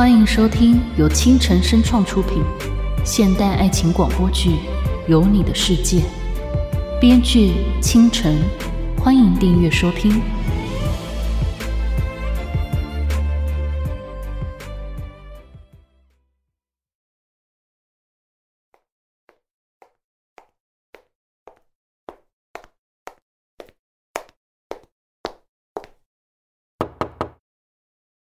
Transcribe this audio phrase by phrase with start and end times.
[0.00, 2.42] 欢迎收听由青城声创出品
[3.04, 4.48] 现代爱情广播剧
[5.06, 5.98] 《有你的世界》，
[6.98, 7.52] 编剧
[7.82, 8.38] 清晨。
[8.96, 10.22] 欢迎订阅收听。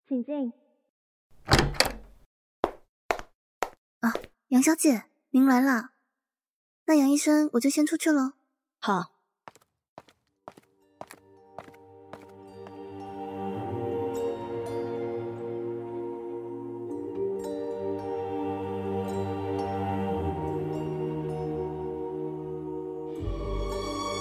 [0.07, 0.53] 请进。
[4.05, 4.13] 啊，
[4.55, 5.91] 杨小姐，您来了。
[6.87, 8.35] 那杨医生，我就先出去了。
[8.79, 9.11] 好。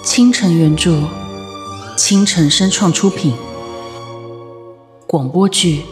[0.02, 1.08] 清晨原著，
[1.96, 3.36] 清晨声创出品。
[5.06, 5.82] 广播剧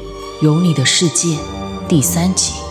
[0.44, 1.36] 《有你的世界》
[1.86, 2.61] 第三集。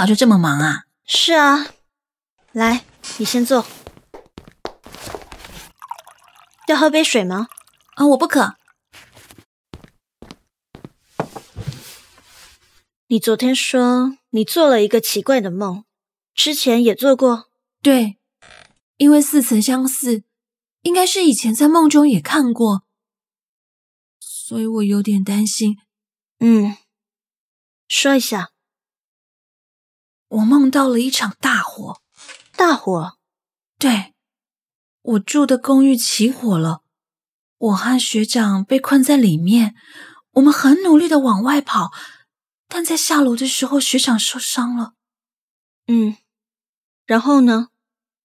[0.00, 0.86] 早就这么忙啊？
[1.04, 1.74] 是啊，
[2.52, 2.86] 来，
[3.18, 3.66] 你先坐。
[6.68, 7.48] 要喝杯水吗？
[7.96, 8.54] 啊，我不渴。
[13.08, 15.84] 你昨天说你做了一个奇怪的梦，
[16.34, 17.50] 之前也做过。
[17.82, 18.16] 对，
[18.96, 20.24] 因为似曾相似，
[20.80, 22.84] 应该是以前在梦中也看过，
[24.18, 25.76] 所以我有点担心。
[26.38, 26.78] 嗯，
[27.86, 28.52] 说一下。
[30.30, 32.00] 我梦到了一场大火。
[32.56, 33.18] 大火？
[33.78, 34.14] 对。
[35.02, 36.82] 我住的公寓起火了，
[37.56, 39.74] 我和学长被困在里面。
[40.32, 41.90] 我们很努力的往外跑，
[42.68, 44.92] 但在下楼的时候，学长受伤了。
[45.86, 46.16] 嗯，
[47.06, 47.68] 然后呢？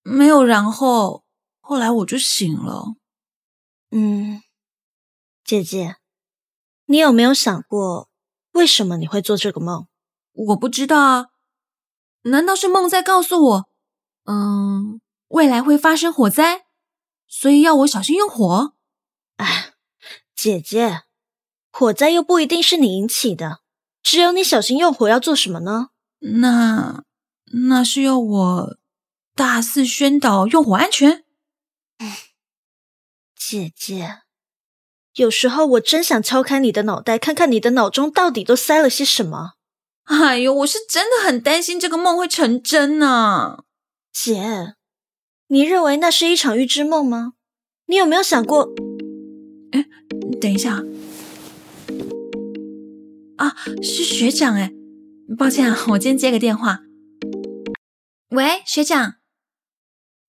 [0.04, 1.24] 没有然后。
[1.62, 2.94] 后来我就醒了。
[3.90, 4.44] 嗯，
[5.44, 5.96] 姐姐，
[6.86, 8.10] 你有没有想过，
[8.52, 9.88] 为什么你会做这个梦？
[10.34, 11.28] 我不知道啊。
[12.26, 13.70] 难道是梦在告诉我，
[14.26, 15.00] 嗯，
[15.30, 16.66] 未来会发生火灾？
[17.28, 18.74] 所以要我小心用火。
[19.38, 19.74] 哎，
[20.36, 21.04] 姐姐，
[21.72, 23.60] 火灾又不一定是你引起的，
[24.02, 25.10] 只有你小心用火。
[25.10, 25.90] 要做什么呢？
[26.20, 27.04] 那
[27.68, 28.78] 那是要我
[29.36, 31.26] 大肆宣导用火安全。
[33.36, 34.22] 姐姐，
[35.14, 39.55] 有时候我真想敲开你的脑袋，看看你的脑中到底都塞了些什么。
[40.06, 43.64] 哎呦，我是真的很担心这个梦会成真呢，
[44.12, 44.76] 姐。
[45.48, 47.34] 你认为那是一场预知梦吗？
[47.88, 48.70] 你有没有想过？
[49.72, 49.86] 哎，
[50.40, 50.84] 等一下，
[53.38, 54.72] 啊，是学长哎，
[55.38, 56.82] 抱歉啊，我今天接个电话。
[58.30, 59.16] 喂，学长。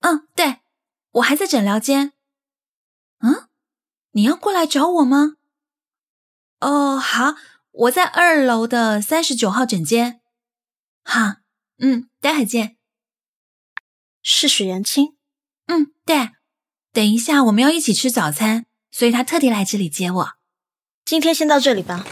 [0.00, 0.60] 嗯，对，
[1.12, 2.12] 我还在诊疗间。
[3.20, 3.48] 嗯，
[4.12, 5.36] 你要过来找我吗？
[6.60, 7.34] 哦，好，
[7.76, 10.22] 我在二楼的三十九号诊间。
[11.04, 11.36] 好，
[11.78, 12.78] 嗯，待会见。
[14.22, 15.16] 是许元清，
[15.66, 16.30] 嗯，对。
[16.92, 20.28] 等一下我们要一起吃早餐，所以他特地来这里接我。
[21.04, 22.06] 今天先到这里吧，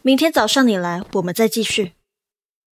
[0.00, 1.92] 明天早上你来，我们再继续。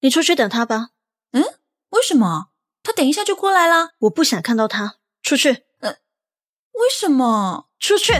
[0.00, 0.88] 你出去等他吧。
[1.32, 1.42] 嗯？
[1.90, 2.46] 为什么？
[2.82, 3.90] 他等一下就过来了。
[3.98, 4.96] 我不想看到他。
[5.22, 5.64] 出去。
[5.80, 5.90] 呃，
[6.72, 7.68] 为什么？
[7.78, 8.14] 出去。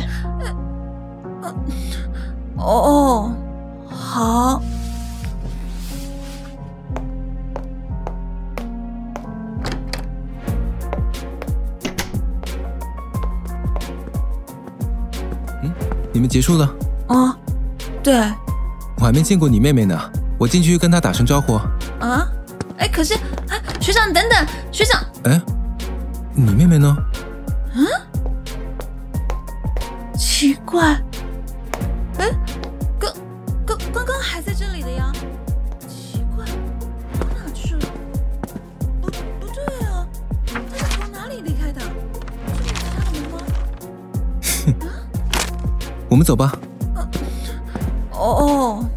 [2.59, 3.35] 哦，
[4.15, 4.63] 好。
[16.13, 16.65] 你们结束了？
[17.09, 17.37] 啊，
[18.05, 18.15] 对，
[18.99, 19.99] 我还没见过你妹妹呢，
[20.39, 21.55] 我进去跟她打声招呼。
[21.99, 22.25] 啊，
[22.79, 23.15] 哎，可是，
[23.49, 25.43] 哎，学长，等等，学长，哎，
[26.33, 26.97] 你妹妹呢？
[27.75, 27.85] 嗯，
[30.17, 30.97] 奇怪，
[46.25, 46.59] 们走吧。
[48.13, 48.94] 哦。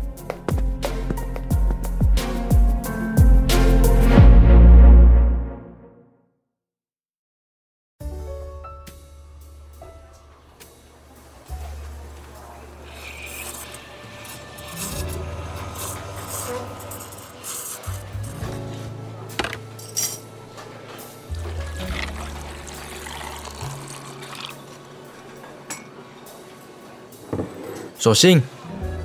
[28.08, 28.42] 左性，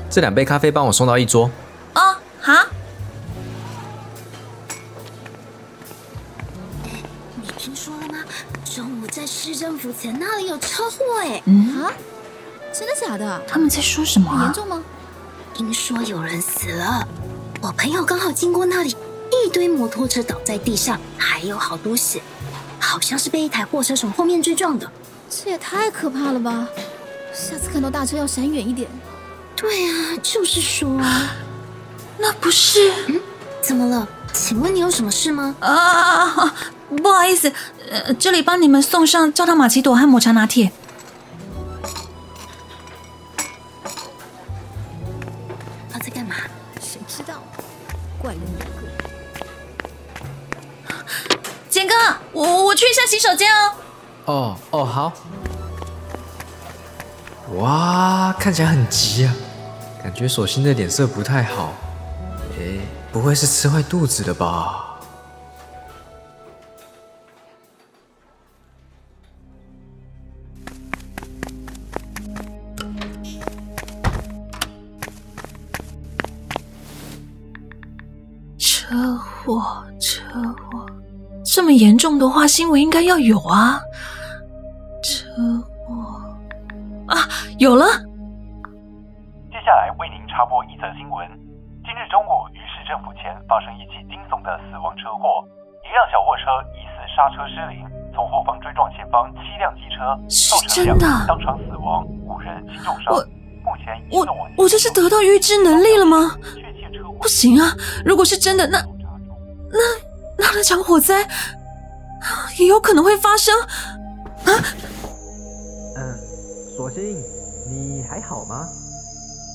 [0.09, 1.51] 这两杯咖啡帮我送到一桌。
[1.97, 2.53] 哦，好。
[7.35, 8.21] 你听说了吗？
[8.65, 11.43] 中午在市政府前那里有车祸哎。
[11.47, 11.91] 嗯啊，
[12.73, 13.43] 真的假的？
[13.49, 14.81] 他们在说什么、严重吗？
[15.53, 17.05] 听说有人死了。
[17.61, 18.91] 我朋友刚好经过那里，
[19.33, 22.23] 一堆摩托车倒在地上，还有好多血，
[22.79, 24.89] 好像是被一台货车从后面追撞的。
[25.29, 26.69] 这也太可怕了吧！
[27.33, 28.89] 下次看到大车要闪远一点。
[29.57, 31.35] 对啊，就是说啊，
[32.19, 33.21] 那不是嗯
[33.61, 34.07] 怎么了？
[34.33, 35.55] 请问你有什么事吗？
[35.61, 36.55] 啊啊啊！
[37.03, 37.53] 不好意思，
[37.91, 40.73] 呃，这里帮你们送上焦糖玛奇朵和抹茶拿铁。
[45.91, 46.35] 他在干嘛？
[46.81, 47.43] 谁知道？
[48.19, 48.89] 怪人有个。
[51.69, 51.95] 简哥，
[52.33, 53.75] 我我去一下洗手间哦。
[54.25, 55.13] 哦哦，好。
[57.59, 59.35] 哇，看起来很急啊，
[60.03, 61.75] 感觉索性的脸色不太好。
[62.59, 62.81] 哎，
[63.13, 64.89] 不会是吃坏肚子了吧？
[78.59, 80.23] 车祸，车
[80.71, 80.87] 祸，
[81.45, 83.81] 这么严重的话，新闻应该要有啊。
[87.63, 87.87] 有了。
[89.47, 91.23] 接下来为您插播一则新闻：
[91.87, 95.47] 今日中午，于市政府前发生一起惊悚的死亡车祸，
[95.87, 103.15] 一辆小货车疑似刹车失灵，从后方追撞前方七辆机车，是造成两真的人当场死亡，五人轻重伤。
[103.15, 103.23] 我
[103.63, 104.27] 目前已我
[104.59, 106.35] 我这是得到预知能力了吗？
[106.59, 107.71] 确切车祸不行啊！
[108.05, 108.83] 如果是真的，那
[109.71, 109.79] 那
[110.37, 111.23] 那那场火灾
[112.59, 113.55] 也有可能会发生
[114.51, 114.51] 啊。
[115.95, 116.19] 嗯，
[116.75, 117.23] 索性，
[117.69, 118.67] 你还好吗？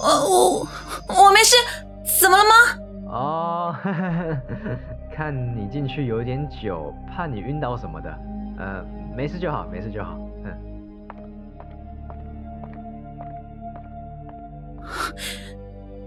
[0.04, 0.68] 呃，我
[1.08, 1.56] 我没事，
[2.20, 2.54] 怎么了吗？
[3.10, 3.76] 哦，
[5.16, 8.18] 看你进去有点久，怕你晕倒什么的。
[8.60, 10.18] 呃，没事就好，没事就好。
[10.44, 10.54] 嗯。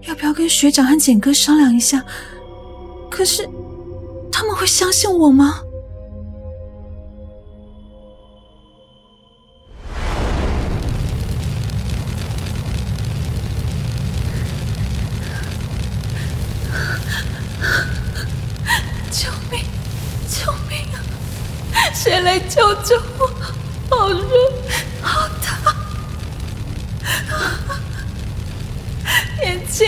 [0.07, 2.03] 要不要跟学长和简哥商量一下？
[3.09, 3.47] 可是
[4.31, 5.61] 他们会相信我吗？
[22.31, 23.27] 来救救我？
[23.89, 24.23] 好热，
[25.01, 25.75] 好烫！
[29.41, 29.85] 眼睛，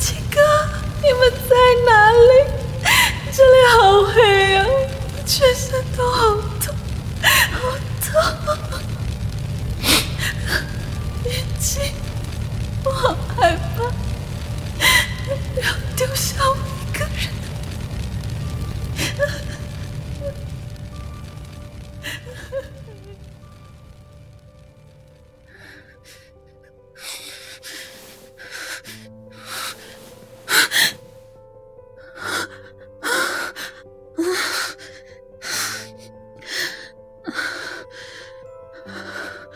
[0.00, 0.40] 七哥，
[1.00, 1.54] 你们在
[1.86, 2.28] 哪里？
[3.32, 4.66] 这里好黑啊，
[5.24, 6.34] 全身都，好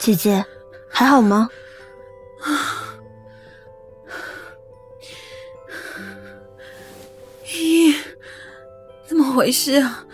[0.03, 0.45] 姐姐，
[0.91, 1.49] 还好吗？
[7.47, 7.95] 咦，
[9.07, 10.05] 怎么回事啊？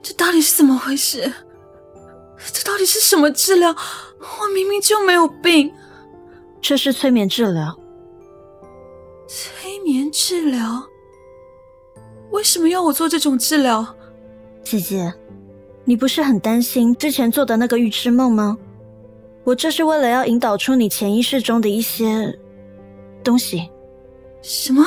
[0.00, 1.32] 这到底是怎么回事？
[2.52, 3.74] 这到底是什么治疗？
[4.20, 5.74] 我明明就没有病。
[6.62, 7.76] 这是催眠治疗。
[9.26, 10.88] 催眠治疗？
[12.30, 13.96] 为什么要我做这种治疗？
[14.62, 15.12] 姐姐，
[15.84, 18.56] 你不是很担心之前做的那个预知梦吗？
[19.44, 22.38] 我这是为了要引导出你潜意识中的一些
[23.22, 23.70] 东西。
[24.42, 24.84] 什么？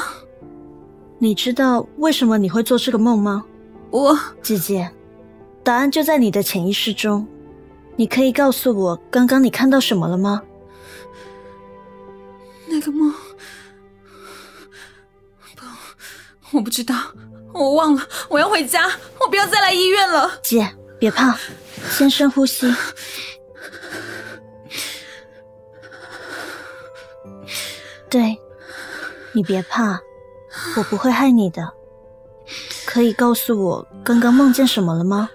[1.19, 3.45] 你知道为什么你会做这个梦吗？
[3.89, 4.91] 我姐姐，
[5.63, 7.27] 答案就在你的潜意识中。
[7.95, 10.43] 你可以告诉我刚刚你看到什么了吗？
[12.67, 13.13] 那个梦，
[15.55, 15.65] 不，
[16.51, 16.95] 我不知道，
[17.53, 18.85] 我忘了，我要回家，
[19.19, 20.39] 我不要再来医院了。
[20.43, 21.35] 姐，别怕，
[21.89, 22.71] 先深呼吸。
[28.09, 28.39] 对，
[29.33, 29.99] 你别怕，
[30.77, 31.73] 我不会害你的。
[32.85, 35.29] 可以告诉我刚刚梦见什么了吗？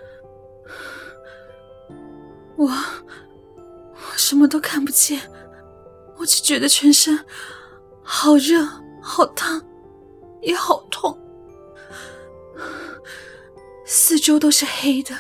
[2.56, 5.20] 我我什么都看不见，
[6.16, 7.18] 我只觉得全身
[8.02, 8.66] 好热、
[9.02, 9.62] 好烫，
[10.40, 11.18] 也好痛，
[13.84, 15.14] 四周都是黑的，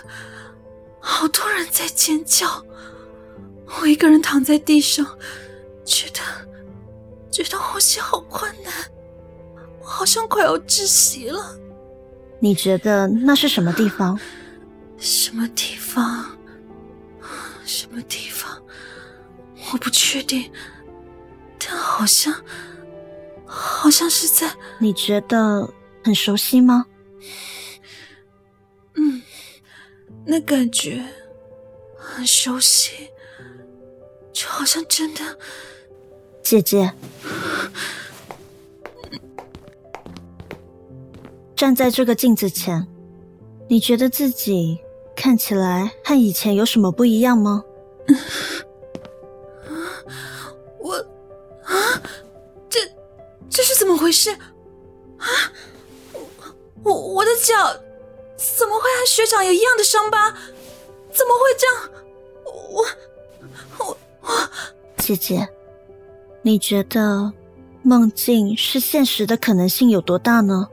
[1.00, 2.64] 好多人在尖叫。
[3.80, 5.04] 我一个人躺在地上，
[5.84, 6.20] 觉得
[7.32, 8.72] 觉得呼吸好困难，
[9.80, 11.58] 我好像快要窒息了。
[12.38, 14.20] 你觉得那是什么地方？
[14.98, 16.36] 什么地方？
[17.64, 18.62] 什么地方？
[19.72, 20.52] 我不确定，
[21.58, 22.34] 但好像，
[23.46, 24.54] 好像是在……
[24.78, 25.72] 你觉得
[26.04, 26.86] 很熟悉吗？
[28.96, 29.22] 嗯，
[30.26, 31.02] 那感觉
[31.96, 33.08] 很熟悉，
[34.32, 35.38] 就好像真的……
[36.52, 36.92] 姐姐，
[41.56, 42.86] 站在这个镜子前，
[43.70, 44.78] 你觉得自己
[45.16, 47.64] 看起来和以前有什么不一样吗？
[50.78, 50.96] 我
[51.64, 52.02] 啊，
[52.68, 52.80] 这
[53.48, 55.26] 这是怎么回事啊？
[56.82, 57.54] 我我的脚
[58.36, 60.30] 怎么会和学长有一样的伤疤？
[61.10, 61.90] 怎么会这样？
[62.44, 62.84] 我
[63.78, 64.50] 我我，
[64.98, 65.48] 姐姐，
[66.42, 67.32] 你觉得
[67.82, 70.68] 梦境是现实的可能性有多大呢？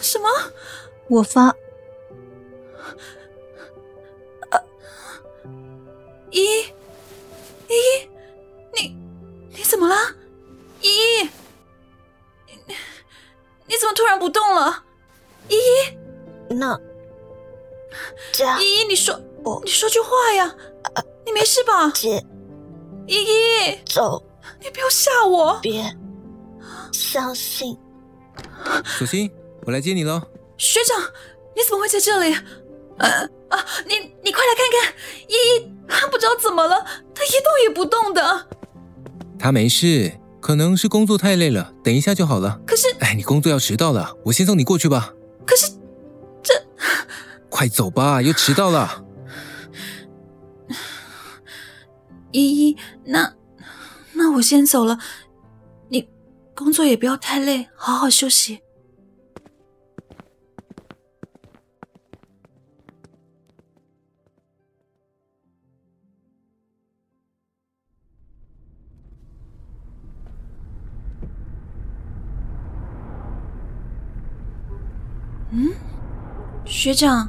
[0.00, 0.28] 什么？
[1.08, 1.54] 我发
[6.30, 6.60] 依依，
[7.68, 8.08] 依依，
[8.74, 8.96] 你
[9.56, 9.94] 你怎么了？
[10.80, 11.28] 依依，
[12.46, 12.74] 你
[13.66, 14.82] 你怎么突然不动了？
[15.48, 15.96] 依依，
[16.54, 16.80] 那
[18.32, 19.20] 家依依，你说
[19.64, 20.56] 你说句话呀！
[21.24, 21.90] 你没事吧？
[21.90, 22.24] 姐
[23.06, 24.24] 依依，走，
[24.64, 25.60] 你不要吓我！
[25.60, 25.84] 别
[26.90, 27.76] 相信。
[28.82, 29.30] 小心，
[29.66, 30.22] 我来接你喽。
[30.56, 30.98] 学长，
[31.54, 32.34] 你怎么会在这里？
[32.96, 33.08] 呃
[33.50, 34.94] 啊，你你快来看看，
[35.28, 35.70] 依依
[36.10, 36.82] 不知道怎么了，
[37.14, 38.48] 她一动也不动的。
[39.38, 42.58] 她没事，可能是工作太累了，等一下就好了。
[42.66, 45.12] 可是，哎，你工作要迟到了，我先送你过去吧。
[45.44, 45.72] 可是，
[46.42, 46.54] 这
[47.50, 49.04] 快走吧，又迟到了。
[52.32, 53.34] 依依，那
[54.16, 54.98] 那我先走了，
[55.88, 56.08] 你
[56.54, 58.60] 工作也不要太累，好好休息。
[75.50, 75.70] 嗯，
[76.64, 77.28] 学长，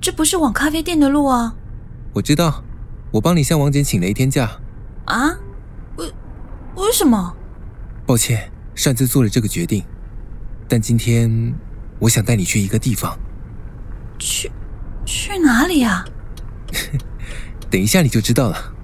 [0.00, 1.54] 这不是往咖啡店的路啊！
[2.12, 2.62] 我知道，
[3.12, 4.60] 我帮你向王姐请了一天假。
[5.04, 5.38] 啊？
[6.76, 7.34] 为为什么？
[8.06, 9.82] 抱歉，擅自做了这个决定。
[10.68, 11.54] 但今天，
[11.98, 13.18] 我想带你去一个地方。
[14.18, 14.52] 去
[15.06, 16.04] 去哪里呀？
[17.70, 18.74] 等一下你就知道了。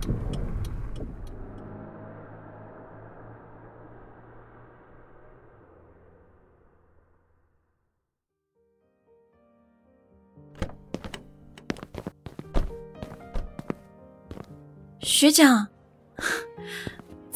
[15.00, 15.66] 学长，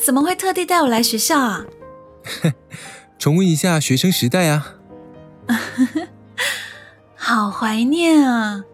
[0.05, 1.65] 怎么会特地带我来学校啊？
[3.19, 4.77] 重温一下学生时代啊！
[7.15, 8.65] 好怀念啊！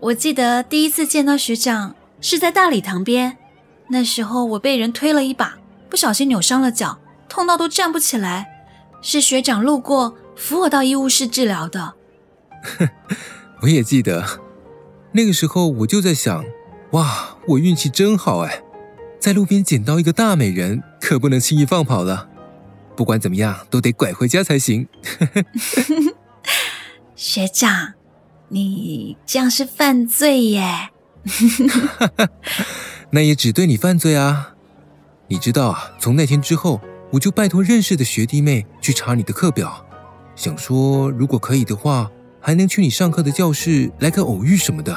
[0.00, 3.36] 我记得第一次见到学长是在大礼堂边，
[3.88, 6.98] 那时候我被人推了一把，不小心扭伤了脚，
[7.28, 8.54] 痛到都站不起来。
[9.00, 11.94] 是学长路过扶我到医务室治疗的。
[13.62, 14.24] 我也记得，
[15.12, 16.44] 那个时候我就在想。
[16.92, 18.62] 哇，我运气真好哎，
[19.18, 22.28] 在路边捡到一个大美人，可不能轻易放跑了。
[22.96, 24.88] 不管怎么样，都得拐回家才行。
[27.14, 27.94] 学长，
[28.48, 30.90] 你这样是犯罪耶！
[33.10, 34.54] 那也只对你犯罪啊。
[35.28, 36.80] 你知道啊，从那天之后，
[37.12, 39.84] 我就拜托认识的学弟妹去查你的课表，
[40.34, 42.10] 想说如果可以的话，
[42.40, 44.96] 还能去你上课的教室来个偶遇什么的。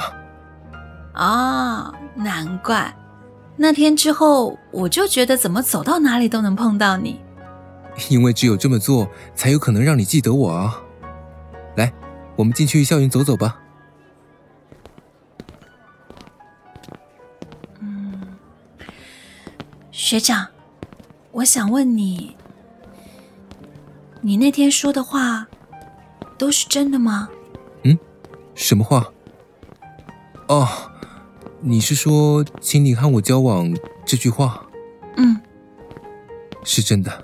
[1.16, 2.96] 哦，难怪
[3.62, 7.22] 那天之后，我就觉得怎么走到哪里都能碰到你。
[8.10, 10.82] 因为只有这么做，才有可能让你记得我啊！
[11.76, 11.94] 来，
[12.36, 13.60] 我们进去校园走走吧。
[17.82, 18.20] 嗯，
[19.92, 20.48] 学长，
[21.32, 22.36] 我想问你，
[24.22, 25.46] 你那天说的话
[26.36, 27.30] 都是真的吗？
[27.84, 27.96] 嗯，
[28.56, 29.06] 什么话？
[30.48, 30.68] 哦。
[31.64, 33.72] 你是说“请你和我交往”
[34.04, 34.66] 这句话？
[35.18, 35.40] 嗯，
[36.64, 37.24] 是真的。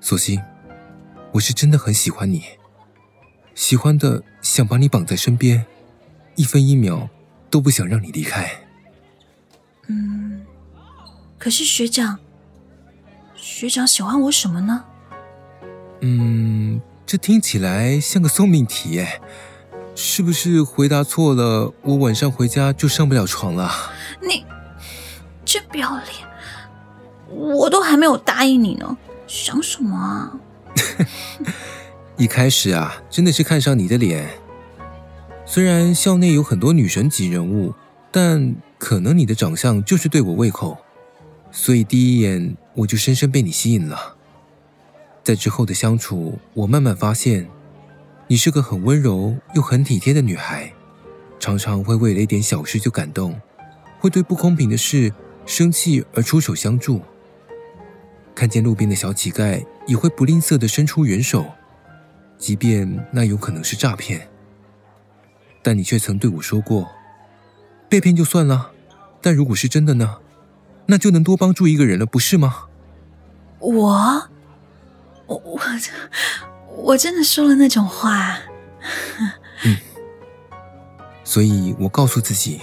[0.00, 0.40] 索性，
[1.32, 2.44] 我是真的很喜欢你，
[3.54, 5.66] 喜欢的想把你绑在身边，
[6.36, 7.08] 一分一秒
[7.50, 8.48] 都不想让你离开。
[9.88, 10.46] 嗯，
[11.36, 12.20] 可是学长，
[13.34, 14.84] 学长喜欢我什么呢？
[16.02, 19.20] 嗯，这听起来像个送命题耶。
[19.94, 21.72] 是不是回答错了？
[21.82, 23.70] 我晚上回家就上不了床了。
[24.22, 24.44] 你
[25.44, 26.06] 真不要脸！
[27.28, 30.32] 我都还没有答应你呢，想什么啊？
[32.16, 34.30] 一开始啊，真的是看上你的脸。
[35.44, 37.74] 虽然校内有很多女神级人物，
[38.10, 40.78] 但可能你的长相就是对我胃口，
[41.50, 44.16] 所以第一眼我就深深被你吸引了。
[45.22, 47.48] 在之后的相处，我慢慢发现，
[48.30, 50.72] 你是个很温柔又很体贴的女孩，
[51.40, 53.36] 常常会为了一点小事就感动，
[53.98, 55.12] 会对不公平的事
[55.46, 57.02] 生气而出手相助。
[58.32, 61.44] 看见路边的小乞丐，也会不吝啬的伸出援手，
[62.38, 64.28] 即便那有可能是诈骗。
[65.60, 66.88] 但你却曾对我说过，
[67.88, 68.70] 被骗就算了，
[69.20, 70.18] 但如果是真的呢？
[70.86, 72.66] 那就能多帮助一个人了，不是吗？
[73.58, 74.28] 我，
[75.26, 75.60] 我我
[76.76, 78.38] 我真的说了那种话。
[79.64, 79.76] 嗯，
[81.24, 82.60] 所以我告诉自己，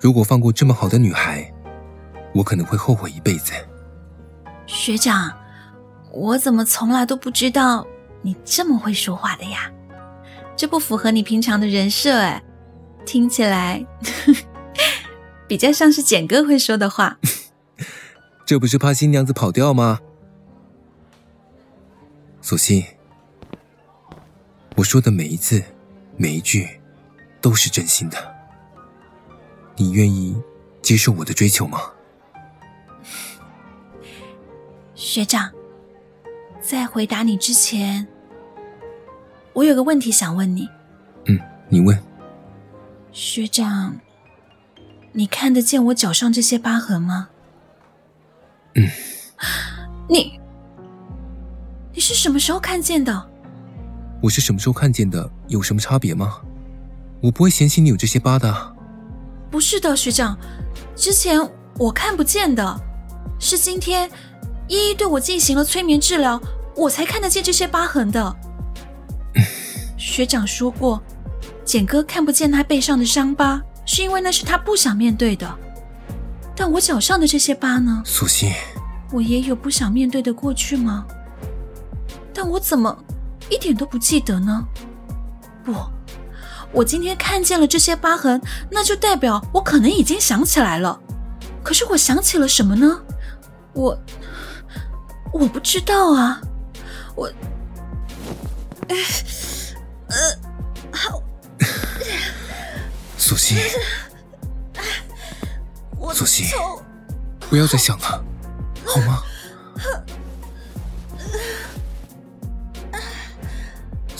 [0.00, 1.52] 如果放过这么好的女孩，
[2.34, 3.52] 我可能会后悔一辈子。
[4.66, 5.32] 学长，
[6.12, 7.86] 我怎么从来都不知道
[8.22, 9.70] 你这么会说话的呀？
[10.56, 12.42] 这不符合你平常的人设哎，
[13.04, 13.86] 听起来
[15.46, 17.18] 比较像是简哥会说的话。
[18.44, 20.00] 这不是怕新娘子跑掉吗？
[22.40, 22.84] 索性，
[24.78, 25.60] 我说的每一字
[26.16, 26.80] 每一句
[27.40, 28.36] 都是真心的。
[29.74, 30.40] 你愿意
[30.80, 31.80] 接受我的追求吗？
[34.94, 35.50] 学长，
[36.60, 38.06] 在回答你之前，
[39.52, 40.68] 我有个问题想问你。
[41.26, 41.36] 嗯，
[41.68, 42.00] 你问。
[43.10, 43.96] 学长，
[45.10, 47.30] 你看得见我脚上这些疤痕吗？
[48.76, 48.88] 嗯。
[50.08, 50.40] 你，
[51.92, 53.28] 你是什么时候看见的？
[54.20, 55.30] 我是什么时候看见的？
[55.46, 56.40] 有什么差别吗？
[57.20, 58.76] 我不会嫌弃你有这些疤的。
[59.50, 60.38] 不是的，学长，
[60.96, 61.40] 之前
[61.76, 62.80] 我看不见的，
[63.38, 64.10] 是今天。
[64.70, 66.38] 依依对我进行了催眠治疗，
[66.76, 68.36] 我才看得见这些疤痕的。
[69.96, 71.02] 学长说过，
[71.64, 75.58] 简哥看不见他背上的伤疤，是因为那是他不想面对的。
[76.54, 78.02] 但我脚上的这些疤呢？
[78.04, 78.52] 苏心，
[79.10, 81.06] 我也有不想面对的过去吗？
[82.34, 82.94] 但我怎么
[83.50, 84.64] 一点都不记得呢？
[85.64, 85.74] 不，
[86.72, 90.98] 我今天看见了这些疤痕，那就代表我可能已经想起来了。
[91.62, 93.00] 可是我想起了什么呢？
[93.72, 93.98] 我。
[95.30, 96.40] 我不知道啊，
[97.14, 97.30] 我，
[98.88, 98.96] 呃，
[100.90, 101.22] 好，
[103.18, 103.56] 苏西，
[106.14, 106.46] 苏西，
[107.50, 108.24] 不要再想了，
[108.86, 109.22] 好吗？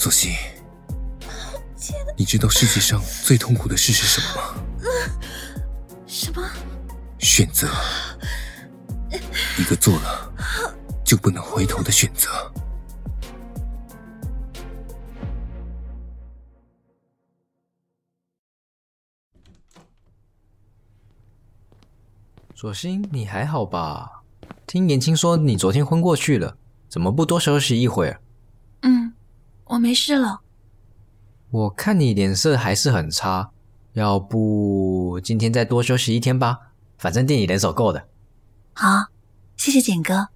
[0.01, 0.37] 苏西，
[2.17, 4.63] 你知道世界上最痛苦的事是什么吗？
[6.07, 6.49] 什么？
[7.19, 7.67] 选择，
[9.59, 10.33] 一个做了。
[11.05, 12.31] 就不能回头的选择。
[22.55, 24.23] 左心，你还好吧？
[24.65, 26.57] 听言青说你昨天昏过去了，
[26.89, 28.21] 怎么不多休息一会儿？
[29.69, 30.41] 嗯，我没事了。
[31.51, 33.51] 我看你脸色还是很差，
[33.93, 36.59] 要不今天再多休息一天吧？
[36.99, 38.09] 反正店里人手够的。
[38.75, 39.07] 好，
[39.57, 40.29] 谢谢简哥。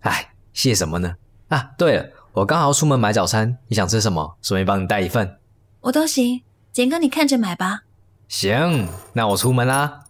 [0.00, 1.16] 哎，谢什么呢？
[1.48, 4.36] 啊，对了，我刚好出门买早餐，你想吃什么？
[4.42, 5.38] 顺便帮你带一份。
[5.80, 7.82] 我都行，简哥你看着买吧。
[8.28, 10.04] 行，那我出门啦。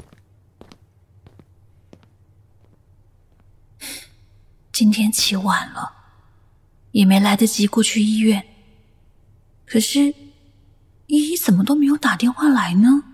[4.72, 5.92] 今天起晚了，
[6.92, 8.46] 也没来得及过去医院。
[9.70, 10.00] 可是
[11.06, 13.04] 依依怎么都没有打电话来呢？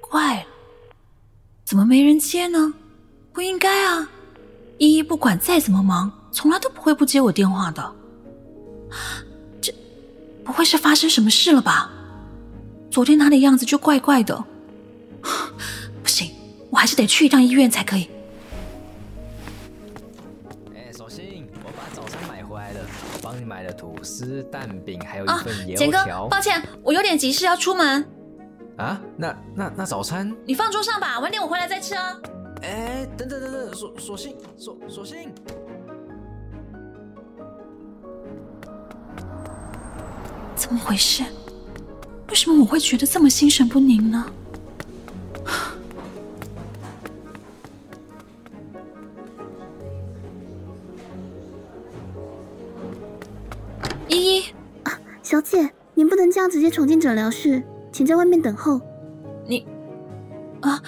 [0.00, 0.46] 怪了，
[1.64, 2.74] 怎么没人接呢？
[3.32, 4.10] 不应该啊！
[4.78, 7.94] 依依不管再怎么忙，从来都不会不接我电话的。
[9.60, 9.72] 这
[10.44, 11.90] 不会是发生什么事了吧？
[12.90, 14.44] 昨天他的样子就怪怪的。
[16.02, 16.30] 不行，
[16.70, 18.08] 我还是得去一趟医院才可以。
[20.74, 22.80] 哎，索性我把早餐买回来了，
[23.14, 26.28] 我帮你买了吐司、蛋饼，还有一份油条。
[26.28, 28.04] 抱歉，我有点急事要出门。
[28.78, 32.16] 啊，那那那早餐你放桌上吧，晚点我回来再吃啊。
[32.62, 35.32] 哎，等等等等，索索性索索性，
[40.58, 41.22] 怎么回事？
[42.28, 44.26] 为什么我会觉得这么心神不宁呢？
[54.08, 54.44] 依依，
[55.22, 57.62] 小姐，您不能这样直接闯进诊疗室。
[57.92, 58.80] 请在外面等候。
[59.46, 59.64] 你
[60.60, 60.82] 啊，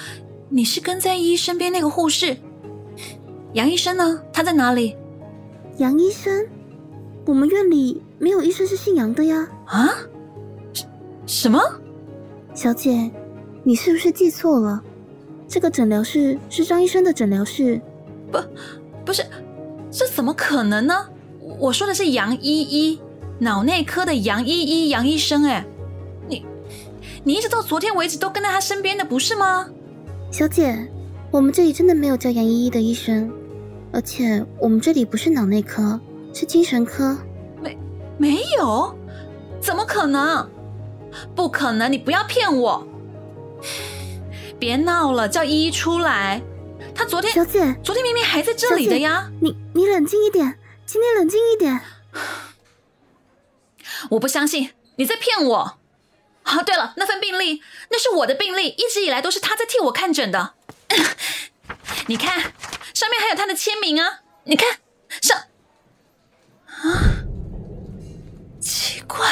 [0.48, 2.36] 你是跟在依依身边那个护士
[3.52, 4.22] 杨医生呢？
[4.32, 4.96] 他在哪里？
[5.78, 6.46] 杨医生，
[7.24, 9.48] 我们院里没有医生是姓杨的呀。
[9.64, 9.88] 啊？
[10.74, 10.86] 什
[11.26, 11.58] 什么？
[12.52, 13.10] 小姐，
[13.64, 14.82] 你是不是记错了？
[15.48, 17.80] 这个诊疗室是张医生的诊疗室。
[18.30, 18.38] 不，
[19.06, 19.24] 不是，
[19.90, 21.08] 这怎么可能呢？
[21.58, 23.00] 我说的是杨依依，
[23.38, 25.44] 脑内科的杨依依杨医生。
[25.44, 25.64] 哎，
[26.28, 26.44] 你，
[27.24, 29.66] 你一直到昨天为止都跟在他身边的，不是吗？
[30.30, 30.88] 小姐，
[31.30, 33.32] 我们这里真的没有叫杨依依的医生，
[33.92, 35.98] 而且我们这里不是脑内科，
[36.34, 37.16] 是精神科。
[38.20, 38.94] 没，有？
[39.62, 40.50] 怎么可能？
[41.34, 41.90] 不可能！
[41.90, 42.86] 你不要骗我！
[44.58, 46.42] 别闹了，叫依依出来。
[46.94, 49.30] 她昨天，小姐，昨天明明还在这里的呀。
[49.40, 51.80] 你你冷静一点，今天冷静一点。
[54.10, 55.78] 我不相信你在骗我。
[56.44, 60.52] 哦，对了，那份病历那是我的病历，一直以来都是他在替我看诊的。
[62.06, 62.52] 你看，
[62.92, 64.20] 上面还有他的签名啊！
[64.44, 64.78] 你看
[65.22, 65.38] 上
[66.66, 67.09] 啊，
[69.10, 69.26] 奇怪，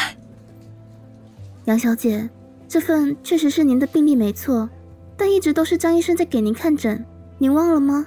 [1.66, 2.28] 杨小姐，
[2.66, 4.68] 这份确实是您的病历没错，
[5.16, 7.04] 但一直都是张医生在给您看诊，
[7.38, 8.04] 您忘了吗？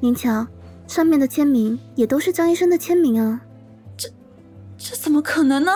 [0.00, 0.46] 您瞧，
[0.86, 3.42] 上面的签名也都是张医生的签名啊。
[3.94, 4.08] 这
[4.78, 5.70] 这怎么可能呢？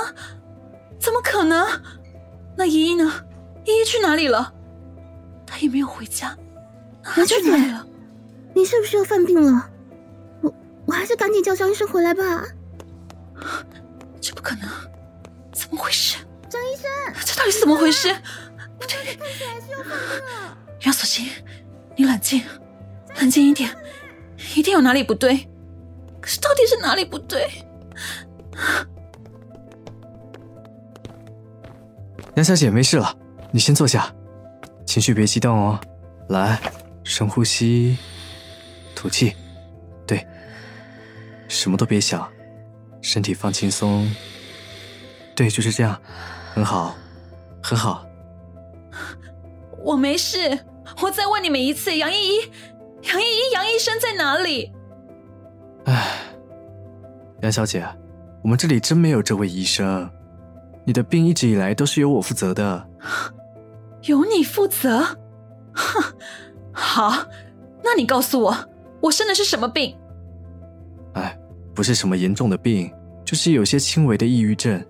[0.99, 1.69] 怎么可能？
[2.57, 3.13] 那依依呢？
[3.67, 4.55] 依依去哪里了？
[5.47, 6.35] 她也没有回家。
[7.03, 7.87] 她去哪里了，
[8.55, 9.69] 你是不是又犯病了？
[10.41, 10.55] 我
[10.87, 12.43] 我还是赶紧叫张医生回来吧。
[14.19, 14.69] 这不可能！
[15.53, 16.17] 怎么回事？
[16.49, 16.91] 张医生，
[17.25, 18.15] 这到底是怎么回事？
[18.79, 20.59] 不对，看起来是又犯病了。
[20.83, 21.29] 杨素心，
[21.97, 22.43] 你冷静，
[23.21, 23.71] 冷静一点，
[24.57, 25.49] 一定有哪里不对。
[26.21, 27.51] 可是到底是哪里不对？
[32.37, 33.15] 杨小姐，没事了，
[33.53, 34.13] 你先坐下，
[34.87, 35.81] 情绪别激动哦。
[36.29, 36.59] 来，
[37.05, 37.99] 深呼吸，
[38.95, 39.35] 吐气。
[40.07, 40.27] 对，
[41.49, 42.31] 什么都别想，
[43.03, 44.11] 身体放轻松。
[45.41, 45.99] 对，就是这样，
[46.53, 46.95] 很好，
[47.63, 48.05] 很好。
[49.83, 50.37] 我没事，
[51.01, 52.41] 我再问你们一次，杨依依，
[53.05, 54.71] 杨依依，杨医生在哪里？
[55.87, 56.11] 唉，
[57.41, 57.83] 杨小姐，
[58.43, 60.11] 我们这里真没有这位医生。
[60.85, 62.87] 你的病一直以来都是由我负责的，
[64.03, 65.03] 由你负责？
[65.73, 66.05] 哼，
[66.71, 67.15] 好，
[67.83, 68.55] 那你告诉我，
[69.01, 69.97] 我生的是什么病？
[71.15, 71.35] 哎，
[71.75, 72.93] 不是什么严重的病，
[73.25, 74.85] 就是有些轻微的抑郁症，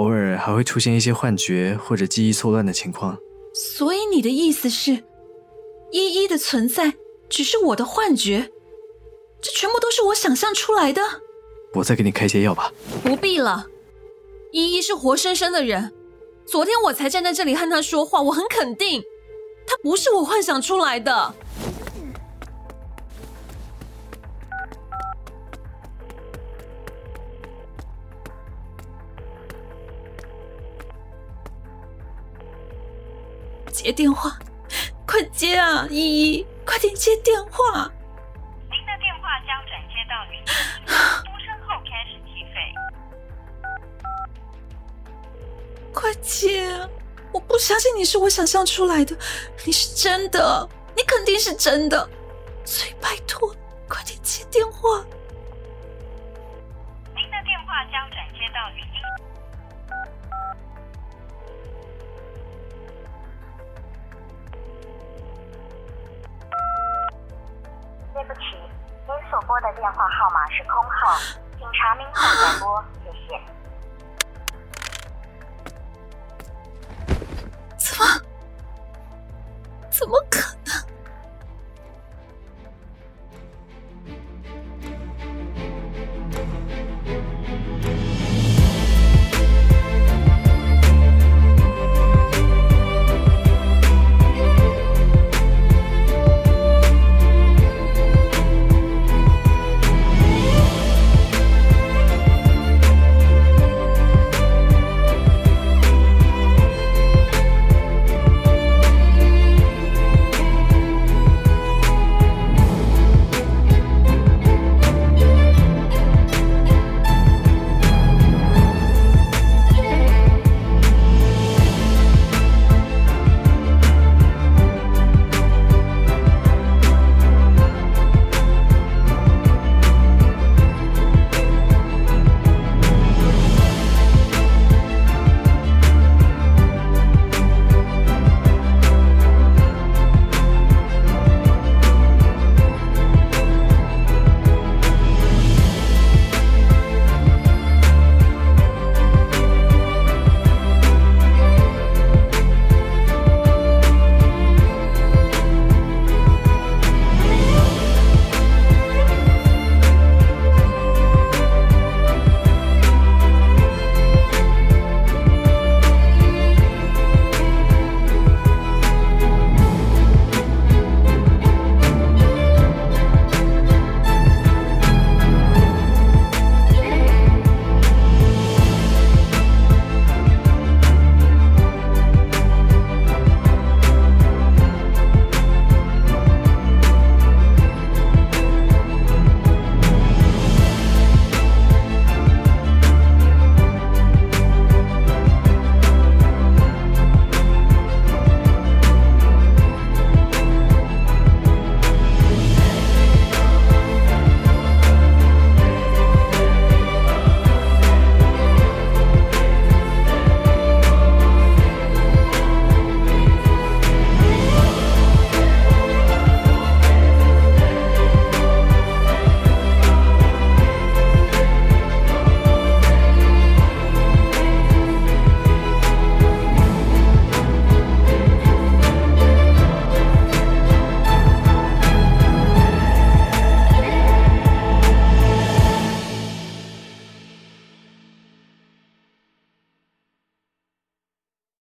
[0.00, 3.18] 偶尔还会出现一些幻觉或者记忆错乱的情况。
[3.52, 4.92] 所以你的意思是，
[5.90, 6.94] 依依的存在
[7.28, 8.50] 只是我的幻觉？
[9.42, 11.02] 这全部都是我想象出来的？
[11.74, 12.72] 我再给你开些药吧。
[13.04, 13.66] 不必了。
[14.52, 15.92] 依依是活生生的人，
[16.46, 19.02] 昨天我才站在这里和她说话，我很肯定，
[19.66, 21.34] 他不是我幻想出来的。
[33.82, 34.38] 接电话，
[35.06, 37.90] 快接啊，依依，快点接电话。
[38.70, 40.44] 您的电话将转接到语音，
[41.24, 42.74] 嘟声后开始计费。
[45.94, 46.70] 快接！
[47.32, 49.16] 我不相信你是我想象出来的，
[49.64, 52.06] 你是真的，你肯定是真的，
[52.66, 53.56] 所以拜托，
[53.88, 55.02] 快点接电话。